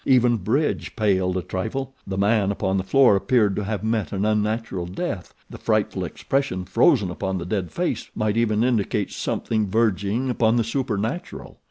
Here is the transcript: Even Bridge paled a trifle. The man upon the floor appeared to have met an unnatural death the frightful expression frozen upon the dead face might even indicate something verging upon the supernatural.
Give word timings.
Even 0.03 0.37
Bridge 0.37 0.95
paled 0.95 1.37
a 1.37 1.43
trifle. 1.43 1.93
The 2.07 2.17
man 2.17 2.51
upon 2.51 2.77
the 2.79 2.83
floor 2.83 3.15
appeared 3.15 3.55
to 3.55 3.65
have 3.65 3.83
met 3.83 4.11
an 4.11 4.25
unnatural 4.25 4.87
death 4.87 5.35
the 5.47 5.59
frightful 5.59 6.03
expression 6.03 6.65
frozen 6.65 7.11
upon 7.11 7.37
the 7.37 7.45
dead 7.45 7.69
face 7.69 8.09
might 8.15 8.35
even 8.35 8.63
indicate 8.63 9.11
something 9.11 9.67
verging 9.67 10.31
upon 10.31 10.55
the 10.55 10.63
supernatural. 10.63 11.59